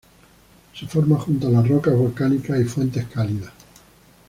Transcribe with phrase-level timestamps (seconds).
[0.73, 3.51] Se forma junto a las rocas volcánicas y fuentes cálidas.